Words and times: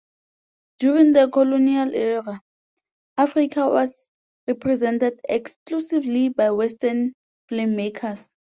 During 0.79 1.13
the 1.13 1.29
colonial 1.29 1.93
era, 1.93 2.41
Africa 3.19 3.67
was 3.67 4.09
represented 4.47 5.19
exclusively 5.29 6.29
by 6.29 6.49
Western 6.49 7.13
filmmakers. 7.51 8.27